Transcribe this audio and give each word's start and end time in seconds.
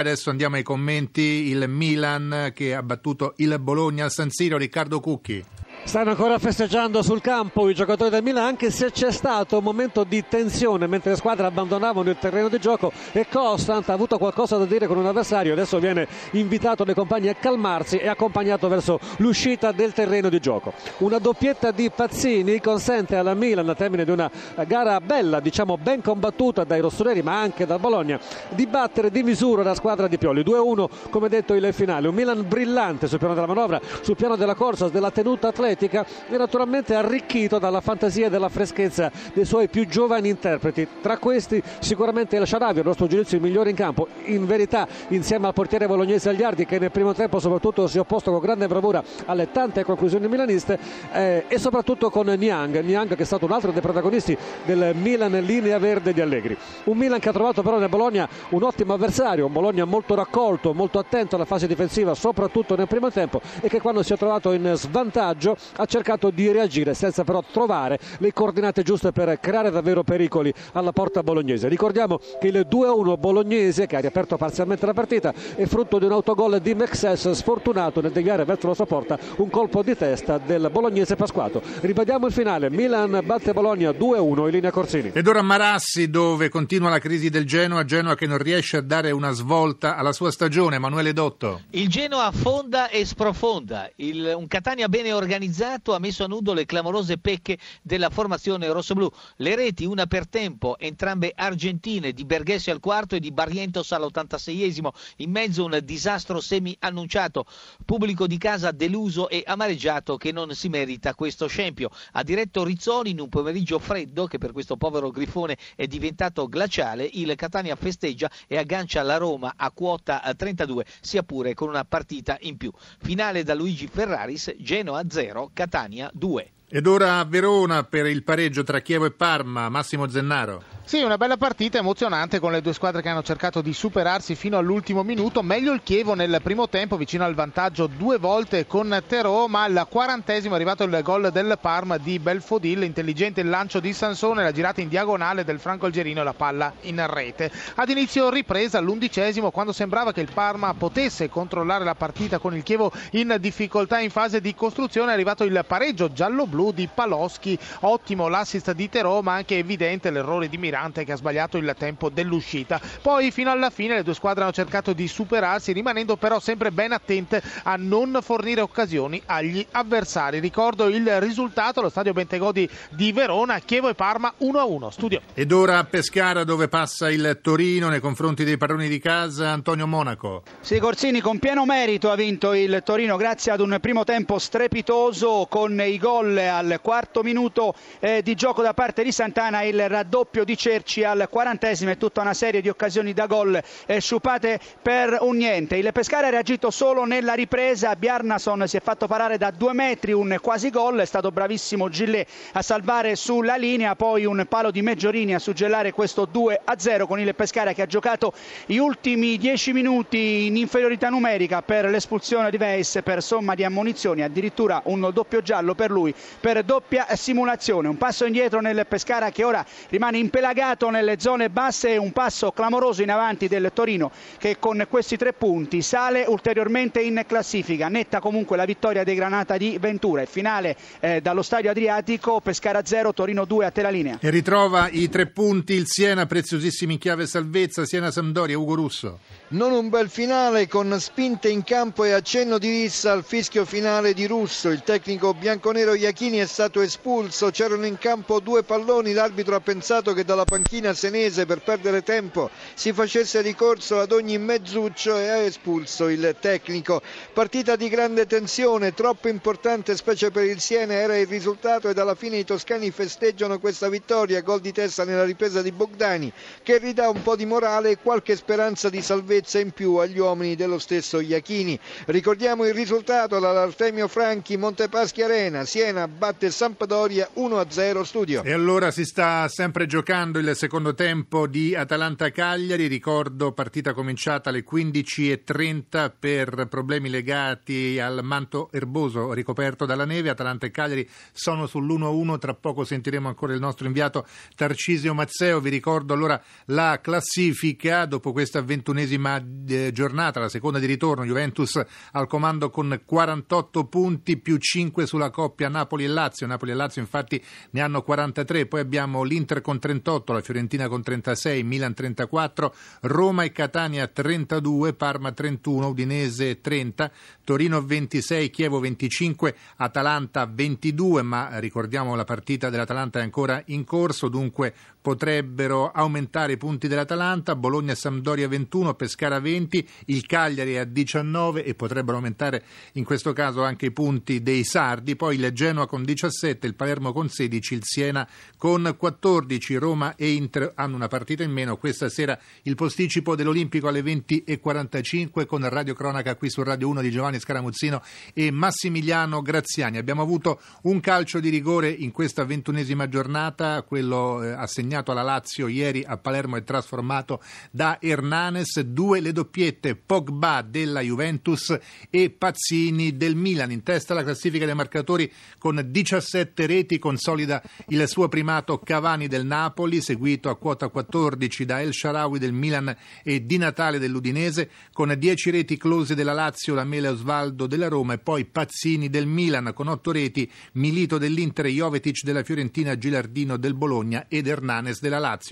Adesso 0.00 0.30
andiamo 0.30 0.56
ai 0.56 0.62
commenti. 0.62 1.20
Il 1.20 1.68
Milan 1.68 2.52
che 2.54 2.74
ha 2.74 2.82
battuto 2.82 3.34
il 3.36 3.58
Bologna 3.58 4.04
al 4.04 4.10
San 4.10 4.30
Siro. 4.30 4.56
Riccardo 4.56 4.98
Cucchi. 4.98 5.44
Stanno 5.90 6.10
ancora 6.10 6.38
festeggiando 6.38 7.02
sul 7.02 7.20
campo 7.20 7.68
i 7.68 7.74
giocatori 7.74 8.10
del 8.10 8.22
Milan 8.22 8.44
anche 8.44 8.70
se 8.70 8.92
c'è 8.92 9.10
stato 9.10 9.58
un 9.58 9.64
momento 9.64 10.04
di 10.04 10.22
tensione 10.28 10.86
mentre 10.86 11.10
le 11.10 11.16
squadre 11.16 11.46
abbandonavano 11.46 12.08
il 12.08 12.16
terreno 12.16 12.48
di 12.48 12.60
gioco 12.60 12.92
e 13.10 13.26
Constant 13.28 13.88
ha 13.88 13.92
avuto 13.92 14.16
qualcosa 14.16 14.56
da 14.56 14.66
dire 14.66 14.86
con 14.86 14.98
un 14.98 15.06
avversario. 15.06 15.52
Adesso 15.52 15.80
viene 15.80 16.06
invitato 16.34 16.84
dai 16.84 16.94
compagni 16.94 17.26
a 17.26 17.34
calmarsi 17.34 17.96
e 17.96 18.06
accompagnato 18.06 18.68
verso 18.68 19.00
l'uscita 19.16 19.72
del 19.72 19.92
terreno 19.92 20.28
di 20.28 20.38
gioco. 20.38 20.72
Una 20.98 21.18
doppietta 21.18 21.72
di 21.72 21.90
Pazzini 21.90 22.60
consente 22.60 23.16
alla 23.16 23.34
Milan 23.34 23.68
a 23.68 23.74
termine 23.74 24.04
di 24.04 24.12
una 24.12 24.30
gara 24.68 25.00
bella 25.00 25.40
diciamo 25.40 25.76
ben 25.76 26.02
combattuta 26.02 26.62
dai 26.62 26.78
rossoneri 26.78 27.20
ma 27.22 27.40
anche 27.40 27.66
dal 27.66 27.80
Bologna 27.80 28.20
di 28.50 28.68
battere 28.68 29.10
di 29.10 29.24
misura 29.24 29.64
la 29.64 29.74
squadra 29.74 30.06
di 30.06 30.18
Pioli. 30.18 30.42
2-1 30.42 30.86
come 31.10 31.28
detto 31.28 31.52
il 31.54 31.74
finale. 31.74 32.06
Un 32.06 32.14
Milan 32.14 32.46
brillante 32.46 33.08
sul 33.08 33.18
piano 33.18 33.34
della 33.34 33.48
manovra 33.48 33.80
sul 34.02 34.14
piano 34.14 34.36
della 34.36 34.54
corsa 34.54 34.88
della 34.88 35.10
tenuta 35.10 35.48
atletica 35.48 35.78
atletica 35.80 36.04
e 36.28 36.36
naturalmente 36.36 36.94
arricchito 36.94 37.58
dalla 37.58 37.80
fantasia 37.80 38.26
e 38.26 38.30
dalla 38.30 38.48
freschezza 38.48 39.10
dei 39.32 39.44
suoi 39.44 39.68
più 39.68 39.86
giovani 39.86 40.28
interpreti. 40.28 40.86
Tra 41.00 41.16
questi 41.16 41.62
sicuramente 41.78 42.36
il 42.36 42.46
Sharavi, 42.46 42.80
il 42.80 42.86
nostro 42.86 43.06
giudizio 43.06 43.38
il 43.38 43.42
migliore 43.42 43.70
in 43.70 43.76
campo, 43.76 44.08
in 44.24 44.44
verità 44.44 44.86
insieme 45.08 45.46
al 45.46 45.54
portiere 45.54 45.86
bolognese 45.86 46.28
Agliardi 46.28 46.66
che 46.66 46.78
nel 46.78 46.90
primo 46.90 47.14
tempo 47.14 47.38
soprattutto 47.38 47.86
si 47.86 47.96
è 47.96 48.00
opposto 48.00 48.30
con 48.30 48.40
grande 48.40 48.66
bravura 48.66 49.02
alle 49.26 49.50
tante 49.50 49.84
conclusioni 49.84 50.28
milaniste 50.28 50.78
eh, 51.12 51.44
e 51.48 51.58
soprattutto 51.58 52.10
con 52.10 52.26
Niang, 52.26 52.80
Niang 52.80 53.14
che 53.14 53.22
è 53.22 53.26
stato 53.26 53.46
un 53.46 53.52
altro 53.52 53.72
dei 53.72 53.80
protagonisti 53.80 54.36
del 54.64 54.94
Milan 54.94 55.32
linea 55.40 55.78
verde 55.78 56.12
di 56.12 56.20
Allegri. 56.20 56.56
Un 56.84 56.96
Milan 56.96 57.18
che 57.18 57.28
ha 57.28 57.32
trovato 57.32 57.62
però 57.62 57.78
nel 57.78 57.88
Bologna 57.88 58.28
un 58.50 58.62
ottimo 58.62 58.92
avversario, 58.92 59.46
un 59.46 59.52
Bologna 59.52 59.84
molto 59.84 60.14
raccolto, 60.14 60.74
molto 60.74 60.98
attento 60.98 61.36
alla 61.36 61.44
fase 61.44 61.66
difensiva 61.66 62.14
soprattutto 62.14 62.76
nel 62.76 62.86
primo 62.86 63.10
tempo 63.10 63.40
e 63.60 63.68
che 63.68 63.80
quando 63.80 64.02
si 64.02 64.12
è 64.12 64.16
trovato 64.16 64.52
in 64.52 64.72
svantaggio 64.74 65.56
ha 65.76 65.84
cercato 65.84 66.30
di 66.30 66.50
reagire 66.50 66.94
senza 66.94 67.24
però 67.24 67.42
trovare 67.50 67.98
le 68.18 68.32
coordinate 68.32 68.82
giuste 68.82 69.12
per 69.12 69.38
creare 69.40 69.70
davvero 69.70 70.02
pericoli 70.02 70.52
alla 70.72 70.92
porta 70.92 71.22
bolognese. 71.22 71.68
Ricordiamo 71.68 72.18
che 72.40 72.48
il 72.48 72.66
2-1 72.70 73.18
bolognese 73.18 73.86
che 73.86 73.96
ha 73.96 74.00
riaperto 74.00 74.36
parzialmente 74.36 74.86
la 74.86 74.94
partita 74.94 75.32
è 75.54 75.66
frutto 75.66 75.98
di 75.98 76.06
un 76.06 76.12
autogol 76.12 76.60
di 76.60 76.74
Mexes 76.74 77.30
sfortunato 77.30 78.00
nel 78.00 78.12
deviare 78.12 78.44
verso 78.44 78.68
la 78.68 78.74
sua 78.74 78.86
porta 78.86 79.18
un 79.36 79.50
colpo 79.50 79.82
di 79.82 79.96
testa 79.96 80.38
del 80.38 80.68
bolognese 80.72 81.16
Pasquato. 81.16 81.62
Ribadiamo 81.80 82.26
il 82.26 82.32
finale, 82.32 82.70
Milan 82.70 83.20
batte 83.24 83.52
Bologna 83.52 83.90
2-1 83.90 84.44
in 84.44 84.50
linea 84.50 84.70
Corsini. 84.70 85.10
Ed 85.12 85.26
ora 85.26 85.42
Marassi 85.42 86.08
dove 86.10 86.48
continua 86.48 86.88
la 86.88 86.98
crisi 86.98 87.28
del 87.28 87.46
Genoa, 87.46 87.84
Genoa 87.84 88.14
che 88.14 88.26
non 88.26 88.38
riesce 88.38 88.78
a 88.78 88.82
dare 88.82 89.10
una 89.10 89.30
svolta 89.32 89.96
alla 89.96 90.12
sua 90.12 90.30
stagione, 90.30 90.76
Emanuele 90.76 91.12
Dotto. 91.12 91.62
Il 91.70 91.88
Genoa 91.88 92.26
affonda 92.26 92.88
e 92.88 93.04
sprofonda, 93.04 93.90
il, 93.96 94.32
un 94.36 94.46
Catania 94.46 94.88
bene 94.88 95.12
organizzato 95.12 95.49
organizzato 95.50 95.94
ha 95.94 95.98
messo 95.98 96.24
a 96.24 96.28
nudo 96.28 96.52
le 96.52 96.64
clamorose 96.64 97.18
pecche 97.18 97.58
della 97.82 98.08
formazione 98.08 98.68
rossoblù. 98.68 99.10
Le 99.36 99.56
reti, 99.56 99.84
una 99.84 100.06
per 100.06 100.28
tempo, 100.28 100.78
entrambe 100.78 101.32
argentine, 101.34 102.12
di 102.12 102.24
Berghessi 102.24 102.70
al 102.70 102.78
quarto 102.78 103.16
e 103.16 103.20
di 103.20 103.32
Barrientos 103.32 103.90
all'86esimo. 103.92 104.90
In 105.16 105.30
mezzo 105.30 105.64
un 105.64 105.78
disastro 105.82 106.40
semi-annunciato. 106.40 107.44
Pubblico 107.84 108.26
di 108.26 108.38
casa 108.38 108.70
deluso 108.70 109.28
e 109.28 109.42
amareggiato 109.44 110.16
che 110.16 110.30
non 110.30 110.54
si 110.54 110.68
merita 110.68 111.14
questo 111.14 111.48
scempio. 111.48 111.90
Ha 112.12 112.22
diretto 112.22 112.62
Rizzoli 112.62 113.10
in 113.10 113.20
un 113.20 113.28
pomeriggio 113.28 113.78
freddo 113.78 114.26
che 114.26 114.38
per 114.38 114.52
questo 114.52 114.76
povero 114.76 115.10
grifone 115.10 115.56
è 115.74 115.86
diventato 115.86 116.46
glaciale. 116.46 117.08
Il 117.12 117.34
Catania 117.34 117.74
festeggia 117.74 118.30
e 118.46 118.56
aggancia 118.56 119.02
la 119.02 119.16
Roma 119.16 119.54
a 119.56 119.70
quota 119.72 120.22
32, 120.36 120.84
sia 121.00 121.22
pure 121.22 121.54
con 121.54 121.68
una 121.68 121.84
partita 121.84 122.36
in 122.42 122.56
più. 122.56 122.70
Finale 123.00 123.42
da 123.42 123.54
Luigi 123.54 123.88
Ferraris, 123.88 124.54
Genoa 124.58 125.02
0. 125.08 125.39
Catania 125.48 126.10
2. 126.14 126.59
Ed 126.72 126.86
ora 126.86 127.18
a 127.18 127.24
Verona 127.24 127.82
per 127.82 128.06
il 128.06 128.22
pareggio 128.22 128.62
tra 128.62 128.78
Chievo 128.78 129.04
e 129.04 129.10
Parma, 129.10 129.68
Massimo 129.68 130.08
Zennaro. 130.08 130.62
Sì, 130.84 131.02
una 131.02 131.16
bella 131.16 131.36
partita 131.36 131.78
emozionante 131.78 132.40
con 132.40 132.50
le 132.50 132.62
due 132.62 132.72
squadre 132.72 133.00
che 133.02 133.08
hanno 133.08 133.22
cercato 133.22 133.60
di 133.60 133.72
superarsi 133.72 134.34
fino 134.34 134.56
all'ultimo 134.56 135.04
minuto. 135.04 135.42
Meglio 135.42 135.72
il 135.72 135.82
Chievo 135.84 136.14
nel 136.14 136.40
primo 136.42 136.68
tempo, 136.68 136.96
vicino 136.96 137.24
al 137.24 137.34
vantaggio 137.34 137.86
due 137.86 138.18
volte 138.18 138.66
con 138.66 139.00
Terò, 139.06 139.46
ma 139.46 139.64
al 139.64 139.86
quarantesimo 139.88 140.54
è 140.54 140.56
arrivato 140.56 140.82
il 140.82 141.00
gol 141.02 141.30
del 141.32 141.58
Parma 141.60 141.96
di 141.96 142.18
Belfodil. 142.18 142.82
Intelligente 142.82 143.40
il 143.40 143.48
lancio 143.48 143.78
di 143.78 143.92
Sansone, 143.92 144.42
la 144.42 144.50
girata 144.50 144.80
in 144.80 144.88
diagonale 144.88 145.44
del 145.44 145.60
Franco 145.60 145.86
Algerino 145.86 146.22
e 146.22 146.24
la 146.24 146.34
palla 146.34 146.72
in 146.82 147.04
rete. 147.06 147.52
Ad 147.76 147.88
inizio 147.88 148.28
ripresa 148.30 148.78
all'undicesimo, 148.78 149.52
quando 149.52 149.72
sembrava 149.72 150.12
che 150.12 150.22
il 150.22 150.32
Parma 150.32 150.74
potesse 150.74 151.28
controllare 151.28 151.84
la 151.84 151.94
partita 151.94 152.38
con 152.38 152.56
il 152.56 152.64
Chievo 152.64 152.92
in 153.12 153.36
difficoltà 153.38 154.00
in 154.00 154.10
fase 154.10 154.40
di 154.40 154.54
costruzione, 154.56 155.10
è 155.10 155.14
arrivato 155.14 155.44
il 155.44 155.64
pareggio 155.66 156.12
giallo-blu 156.12 156.59
di 156.70 156.88
Paloschi. 156.92 157.58
Ottimo 157.80 158.28
l'assist 158.28 158.72
di 158.72 158.88
Terò, 158.90 159.22
ma 159.22 159.34
anche 159.34 159.56
evidente 159.56 160.10
l'errore 160.10 160.48
di 160.48 160.58
Mirante 160.58 161.04
che 161.04 161.12
ha 161.12 161.16
sbagliato 161.16 161.56
il 161.56 161.74
tempo 161.78 162.10
dell'uscita. 162.10 162.80
Poi 163.00 163.30
fino 163.30 163.50
alla 163.50 163.70
fine 163.70 163.94
le 163.94 164.02
due 164.02 164.14
squadre 164.14 164.42
hanno 164.42 164.52
cercato 164.52 164.92
di 164.92 165.08
superarsi, 165.08 165.72
rimanendo 165.72 166.16
però 166.16 166.38
sempre 166.38 166.70
ben 166.70 166.92
attente 166.92 167.42
a 167.62 167.76
non 167.76 168.18
fornire 168.20 168.60
occasioni 168.60 169.20
agli 169.26 169.66
avversari. 169.70 170.38
Ricordo 170.38 170.88
il 170.88 171.20
risultato, 171.20 171.80
lo 171.80 171.88
stadio 171.88 172.12
Bentegodi 172.12 172.68
di 172.90 173.12
Verona, 173.12 173.58
Chievo 173.60 173.88
e 173.88 173.94
Parma 173.94 174.32
1-1. 174.40 174.88
Studio. 174.90 175.20
Ed 175.34 175.52
ora 175.52 175.78
a 175.78 175.84
Pescara 175.84 176.44
dove 176.44 176.68
passa 176.68 177.10
il 177.10 177.38
Torino 177.42 177.88
nei 177.88 178.00
confronti 178.00 178.44
dei 178.44 178.56
padroni 178.56 178.88
di 178.88 178.98
casa, 178.98 179.50
Antonio 179.50 179.86
Monaco. 179.86 180.42
Sì, 180.60 180.78
Corsini 180.78 181.20
con 181.20 181.38
pieno 181.38 181.64
merito 181.64 182.10
ha 182.10 182.16
vinto 182.16 182.52
il 182.52 182.82
Torino 182.84 183.16
grazie 183.16 183.52
ad 183.52 183.60
un 183.60 183.78
primo 183.80 184.04
tempo 184.04 184.38
strepitoso 184.38 185.46
con 185.48 185.80
i 185.80 185.98
gol 185.98 186.36
al 186.50 186.80
quarto 186.82 187.22
minuto 187.22 187.74
eh, 188.00 188.22
di 188.22 188.34
gioco 188.34 188.62
da 188.62 188.74
parte 188.74 189.02
di 189.02 189.12
Santana, 189.12 189.62
il 189.62 189.88
raddoppio 189.88 190.44
di 190.44 190.56
Cerci 190.56 191.04
al 191.04 191.28
quarantesimo 191.30 191.90
e 191.90 191.96
tutta 191.96 192.20
una 192.20 192.34
serie 192.34 192.60
di 192.60 192.68
occasioni 192.68 193.12
da 193.12 193.26
gol 193.26 193.60
eh, 193.86 194.00
sciupate 194.00 194.60
per 194.82 195.18
un 195.20 195.36
niente. 195.36 195.76
Il 195.76 195.90
Pescara 195.92 196.26
ha 196.26 196.30
reagito 196.30 196.70
solo 196.70 197.04
nella 197.04 197.34
ripresa, 197.34 197.96
Bjarnason 197.96 198.66
si 198.66 198.76
è 198.76 198.80
fatto 198.80 199.06
parare 199.06 199.38
da 199.38 199.50
due 199.50 199.72
metri, 199.72 200.12
un 200.12 200.36
quasi 200.40 200.70
gol, 200.70 200.98
è 200.98 201.04
stato 201.04 201.30
bravissimo 201.30 201.88
Gillet 201.88 202.28
a 202.52 202.62
salvare 202.62 203.16
sulla 203.16 203.56
linea, 203.56 203.94
poi 203.94 204.24
un 204.24 204.44
palo 204.48 204.70
di 204.70 204.82
Meggiorini 204.82 205.34
a 205.34 205.38
suggellare 205.38 205.92
questo 205.92 206.28
2-0 206.32 207.06
con 207.06 207.20
il 207.20 207.34
Pescara 207.34 207.72
che 207.72 207.82
ha 207.82 207.86
giocato 207.86 208.32
gli 208.66 208.76
ultimi 208.76 209.38
dieci 209.38 209.72
minuti 209.72 210.46
in 210.46 210.56
inferiorità 210.56 211.08
numerica 211.08 211.62
per 211.62 211.86
l'espulsione 211.86 212.50
di 212.50 212.56
Weiss 212.58 213.00
per 213.02 213.22
somma 213.22 213.54
di 213.54 213.64
ammonizioni, 213.64 214.22
addirittura 214.22 214.80
un 214.84 215.08
doppio 215.12 215.42
giallo 215.42 215.74
per 215.74 215.90
lui 215.90 216.14
per 216.40 216.64
doppia 216.64 217.06
simulazione. 217.16 217.88
Un 217.88 217.98
passo 217.98 218.24
indietro 218.24 218.60
nel 218.60 218.86
Pescara 218.88 219.30
che 219.30 219.44
ora 219.44 219.64
rimane 219.88 220.18
impelagato 220.18 220.88
nelle 220.88 221.20
zone 221.20 221.50
basse 221.50 221.90
e 221.90 221.96
un 221.98 222.12
passo 222.12 222.50
clamoroso 222.50 223.02
in 223.02 223.10
avanti 223.10 223.46
del 223.46 223.70
Torino 223.74 224.10
che 224.38 224.58
con 224.58 224.86
questi 224.88 225.16
tre 225.16 225.32
punti 225.32 225.82
sale 225.82 226.24
ulteriormente 226.26 227.00
in 227.00 227.22
classifica. 227.26 227.88
Netta 227.88 228.20
comunque 228.20 228.56
la 228.56 228.64
vittoria 228.64 229.04
dei 229.04 229.14
Granata 229.14 229.56
di 229.56 229.76
Ventura. 229.78 230.22
Il 230.22 230.28
finale 230.28 230.76
eh, 231.00 231.20
dallo 231.20 231.42
stadio 231.42 231.70
Adriatico, 231.70 232.40
Pescara 232.40 232.84
0, 232.84 233.12
Torino 233.12 233.44
2 233.44 233.66
a 233.66 233.70
te 233.70 233.82
la 233.82 233.90
linea. 233.90 234.18
E 234.20 234.30
ritrova 234.30 234.88
i 234.90 235.08
tre 235.08 235.26
punti 235.26 235.74
il 235.74 235.86
Siena, 235.86 236.26
preziosissimi 236.26 236.94
in 236.94 236.98
chiave 236.98 237.26
salvezza, 237.26 237.84
Siena-Sampdoria, 237.84 238.58
Ugo 238.58 238.74
Russo. 238.74 239.18
Non 239.48 239.72
un 239.72 239.88
bel 239.88 240.08
finale 240.08 240.68
con 240.68 240.96
spinte 241.00 241.48
in 241.48 241.64
campo 241.64 242.04
e 242.04 242.12
accenno 242.12 242.58
di 242.58 242.70
rissa 242.70 243.12
al 243.12 243.24
fischio 243.24 243.64
finale 243.64 244.14
di 244.14 244.26
Russo. 244.26 244.68
Il 244.68 244.82
tecnico 244.82 245.34
bianconero 245.34 245.94
Iachini 245.94 246.29
è 246.38 246.46
stato 246.46 246.80
espulso, 246.80 247.50
c'erano 247.50 247.86
in 247.86 247.98
campo 247.98 248.40
due 248.40 248.62
palloni, 248.62 249.12
l'arbitro 249.12 249.56
ha 249.56 249.60
pensato 249.60 250.12
che 250.12 250.24
dalla 250.24 250.44
panchina 250.44 250.92
senese 250.92 251.46
per 251.46 251.62
perdere 251.62 252.02
tempo 252.02 252.50
si 252.74 252.92
facesse 252.92 253.40
ricorso 253.40 253.98
ad 253.98 254.12
ogni 254.12 254.38
mezzuccio 254.38 255.18
e 255.18 255.28
ha 255.28 255.38
espulso 255.38 256.08
il 256.08 256.36
tecnico. 256.38 257.02
Partita 257.32 257.76
di 257.76 257.88
grande 257.88 258.26
tensione, 258.26 258.94
troppo 258.94 259.28
importante 259.28 259.96
specie 259.96 260.30
per 260.30 260.44
il 260.44 260.60
Siena 260.60 260.94
era 260.94 261.16
il 261.16 261.26
risultato 261.26 261.88
ed 261.88 261.98
alla 261.98 262.14
fine 262.14 262.36
i 262.36 262.44
toscani 262.44 262.90
festeggiano 262.90 263.58
questa 263.58 263.88
vittoria, 263.88 264.42
gol 264.42 264.60
di 264.60 264.72
testa 264.72 265.04
nella 265.04 265.24
ripresa 265.24 265.62
di 265.62 265.72
Bogdani 265.72 266.32
che 266.62 266.78
ridà 266.78 267.08
un 267.08 267.22
po' 267.22 267.36
di 267.36 267.46
morale 267.46 267.90
e 267.90 267.98
qualche 268.02 268.36
speranza 268.36 268.90
di 268.90 269.00
salvezza 269.02 269.58
in 269.58 269.70
più 269.70 269.96
agli 269.96 270.18
uomini 270.18 270.56
dello 270.56 270.78
stesso 270.78 271.20
Iachini. 271.20 271.78
Ricordiamo 272.06 272.66
il 272.66 272.74
risultato 272.74 273.38
dall'Artemio 273.38 274.08
Franchi 274.08 274.56
Montepaschi 274.56 275.22
Arena, 275.22 275.64
Siena 275.64 276.08
batte 276.16 276.50
Sampdoria 276.50 277.28
1-0 277.36 278.02
studio. 278.02 278.42
E 278.42 278.52
allora 278.52 278.90
si 278.90 279.04
sta 279.04 279.48
sempre 279.48 279.86
giocando 279.86 280.38
il 280.38 280.54
secondo 280.54 280.94
tempo 280.94 281.46
di 281.46 281.74
Atalanta-Cagliari, 281.74 282.86
ricordo 282.86 283.52
partita 283.52 283.94
cominciata 283.94 284.50
alle 284.50 284.64
15.30 284.64 286.12
per 286.18 286.66
problemi 286.68 287.08
legati 287.08 287.98
al 287.98 288.20
manto 288.22 288.68
erboso 288.72 289.32
ricoperto 289.32 289.86
dalla 289.86 290.04
neve, 290.04 290.30
Atalanta 290.30 290.66
e 290.66 290.70
Cagliari 290.70 291.08
sono 291.32 291.64
sull'1-1, 291.64 292.38
tra 292.38 292.54
poco 292.54 292.84
sentiremo 292.84 293.28
ancora 293.28 293.52
il 293.52 293.60
nostro 293.60 293.86
inviato 293.86 294.26
Tarcisio 294.54 295.14
Mazzeo, 295.14 295.60
vi 295.60 295.70
ricordo 295.70 296.14
allora 296.14 296.40
la 296.66 297.00
classifica. 297.00 298.04
Dopo 298.06 298.32
questa 298.32 298.60
ventunesima 298.62 299.42
eh, 299.68 299.92
giornata, 299.92 300.40
la 300.40 300.48
seconda 300.48 300.78
di 300.78 300.86
ritorno, 300.86 301.24
Juventus 301.24 301.80
al 302.12 302.26
comando 302.26 302.70
con 302.70 303.00
48 303.04 303.84
punti 303.84 304.36
più 304.36 304.56
5 304.56 305.06
sulla 305.06 305.30
coppia 305.30 305.68
Napoli 305.68 305.99
e 306.04 306.08
Lazio, 306.08 306.46
Napoli 306.46 306.70
e 306.70 306.74
Lazio 306.74 307.00
infatti 307.00 307.42
ne 307.70 307.80
hanno 307.80 308.02
43, 308.02 308.66
poi 308.66 308.80
abbiamo 308.80 309.22
l'Inter 309.22 309.60
con 309.60 309.78
38, 309.78 310.32
la 310.32 310.40
Fiorentina 310.40 310.88
con 310.88 311.02
36, 311.02 311.62
Milan 311.62 311.94
34, 311.94 312.74
Roma 313.02 313.44
e 313.44 313.52
Catania 313.52 314.06
32, 314.06 314.94
Parma 314.94 315.32
31, 315.32 315.88
Udinese 315.88 316.60
30, 316.60 317.10
Torino 317.44 317.82
26, 317.84 318.50
Chievo 318.50 318.80
25, 318.80 319.54
Atalanta 319.76 320.46
22, 320.46 321.22
ma 321.22 321.58
ricordiamo 321.58 322.14
la 322.14 322.24
partita 322.24 322.70
dell'Atalanta 322.70 323.20
è 323.20 323.22
ancora 323.22 323.62
in 323.66 323.84
corso, 323.84 324.28
dunque 324.28 324.74
potrebbero 325.00 325.90
aumentare 325.90 326.52
i 326.52 326.56
punti 326.56 326.86
dell'Atalanta, 326.86 327.56
Bologna 327.56 327.92
e 327.92 327.96
Sampdoria 327.96 328.48
21, 328.48 328.94
Pescara 328.94 329.40
20, 329.40 329.88
il 330.06 330.26
Cagliari 330.26 330.76
a 330.76 330.84
19 330.84 331.64
e 331.64 331.74
potrebbero 331.74 332.16
aumentare 332.18 332.62
in 332.92 333.04
questo 333.04 333.32
caso 333.32 333.62
anche 333.62 333.86
i 333.86 333.92
punti 333.92 334.42
dei 334.42 334.64
Sardi, 334.64 335.16
poi 335.16 335.36
il 335.36 335.50
Genoa 335.52 335.86
con 335.90 336.04
17, 336.04 336.68
il 336.68 336.76
Palermo 336.76 337.12
con 337.12 337.28
16, 337.28 337.74
il 337.74 337.80
Siena 337.82 338.24
con 338.56 338.94
14, 338.96 339.74
Roma 339.74 340.14
e 340.14 340.30
Inter 340.30 340.70
hanno 340.76 340.94
una 340.94 341.08
partita 341.08 341.42
in 341.42 341.50
meno, 341.50 341.78
questa 341.78 342.08
sera 342.08 342.38
il 342.62 342.76
posticipo 342.76 343.34
dell'Olimpico 343.34 343.88
alle 343.88 344.00
20.45 344.00 345.46
con 345.46 345.68
Radio 345.68 345.94
Cronaca 345.94 346.36
qui 346.36 346.48
su 346.48 346.62
Radio 346.62 346.86
1 346.90 347.00
di 347.00 347.10
Giovanni 347.10 347.40
Scaramuzzino 347.40 348.02
e 348.32 348.52
Massimiliano 348.52 349.42
Graziani. 349.42 349.98
Abbiamo 349.98 350.22
avuto 350.22 350.60
un 350.82 351.00
calcio 351.00 351.40
di 351.40 351.48
rigore 351.48 351.90
in 351.90 352.12
questa 352.12 352.44
ventunesima 352.44 353.08
giornata, 353.08 353.82
quello 353.82 354.44
eh, 354.44 354.52
assegnato 354.52 355.10
alla 355.10 355.22
Lazio 355.22 355.66
ieri 355.66 356.04
a 356.06 356.18
Palermo 356.18 356.54
e 356.54 356.62
trasformato 356.62 357.42
da 357.72 357.98
Hernanes, 358.00 358.78
due 358.82 359.18
le 359.18 359.32
doppiette 359.32 359.96
Pogba 359.96 360.62
della 360.62 361.00
Juventus 361.00 361.76
e 362.08 362.30
Pazzini 362.30 363.16
del 363.16 363.34
Milan. 363.34 363.72
In 363.72 363.82
testa 363.82 364.12
alla 364.12 364.22
classifica 364.22 364.66
dei 364.66 364.76
marcatori 364.76 365.28
con 365.58 365.78
17 365.82 366.66
reti 366.66 366.98
consolida 366.98 367.62
il 367.88 368.06
suo 368.08 368.28
primato 368.28 368.78
Cavani 368.78 369.28
del 369.28 369.46
Napoli, 369.46 370.00
seguito 370.00 370.48
a 370.48 370.56
quota 370.56 370.88
14 370.88 371.64
da 371.64 371.80
El 371.80 371.92
Sharawi 371.92 372.38
del 372.38 372.52
Milan 372.52 372.94
e 373.22 373.44
Di 373.44 373.56
Natale 373.56 373.98
dell'Udinese, 373.98 374.70
con 374.92 375.14
10 375.16 375.50
reti 375.50 375.76
close 375.76 376.14
della 376.14 376.32
Lazio, 376.32 376.74
la 376.74 376.84
Mele 376.84 377.08
Osvaldo 377.08 377.66
della 377.66 377.88
Roma 377.88 378.14
e 378.14 378.18
poi 378.18 378.44
Pazzini 378.44 379.08
del 379.08 379.26
Milan 379.26 379.72
con 379.74 379.88
8 379.88 380.12
reti, 380.12 380.50
Milito 380.72 381.18
dell'Inter, 381.18 381.66
Jovetic 381.66 382.22
della 382.22 382.42
Fiorentina, 382.42 382.96
Gilardino 382.96 383.56
del 383.56 383.74
Bologna 383.74 384.26
ed 384.28 384.46
Hernanes 384.46 385.00
della 385.00 385.18
Lazio. 385.18 385.48